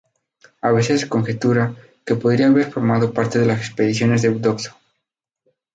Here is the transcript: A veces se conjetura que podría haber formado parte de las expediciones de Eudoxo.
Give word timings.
A 0.61 0.71
veces 0.71 1.01
se 1.01 1.07
conjetura 1.07 1.75
que 2.07 2.15
podría 2.15 2.47
haber 2.47 2.71
formado 2.71 3.13
parte 3.13 3.37
de 3.37 3.45
las 3.45 3.59
expediciones 3.59 4.23
de 4.23 4.29
Eudoxo. 4.29 4.75